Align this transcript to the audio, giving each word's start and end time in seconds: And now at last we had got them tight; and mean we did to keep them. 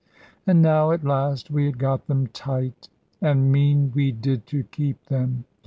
And 0.47 0.63
now 0.63 0.89
at 0.91 1.03
last 1.03 1.51
we 1.51 1.67
had 1.67 1.77
got 1.77 2.07
them 2.07 2.25
tight; 2.25 2.89
and 3.21 3.51
mean 3.51 3.91
we 3.93 4.11
did 4.11 4.47
to 4.47 4.63
keep 4.63 5.05
them. 5.09 5.45